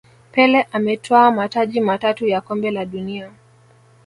pele 0.31 0.67
ametwaa 0.71 1.31
mataji 1.31 1.79
matatu 1.81 2.27
ya 2.27 2.41
kombe 2.41 2.71
la 2.71 2.85
dunia 2.85 3.31